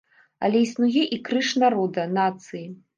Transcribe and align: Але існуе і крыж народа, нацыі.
Але 0.47 0.61
існуе 0.69 1.03
і 1.17 1.21
крыж 1.29 1.53
народа, 1.67 2.11
нацыі. 2.19 2.67